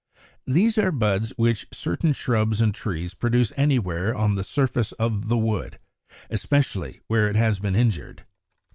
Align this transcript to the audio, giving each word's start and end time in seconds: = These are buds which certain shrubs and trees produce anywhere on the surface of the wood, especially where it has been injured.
= 0.29 0.39
These 0.47 0.79
are 0.79 0.91
buds 0.91 1.29
which 1.37 1.67
certain 1.71 2.11
shrubs 2.13 2.59
and 2.59 2.73
trees 2.73 3.13
produce 3.13 3.53
anywhere 3.55 4.15
on 4.15 4.33
the 4.33 4.43
surface 4.43 4.93
of 4.93 5.27
the 5.29 5.37
wood, 5.37 5.77
especially 6.31 7.01
where 7.05 7.29
it 7.29 7.35
has 7.35 7.59
been 7.59 7.75
injured. 7.75 8.25